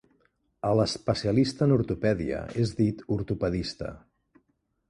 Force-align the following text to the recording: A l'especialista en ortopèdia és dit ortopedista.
A 0.69 0.71
l'especialista 0.79 1.67
en 1.69 1.75
ortopèdia 1.77 2.39
és 2.65 2.75
dit 2.81 3.07
ortopedista. 3.19 3.93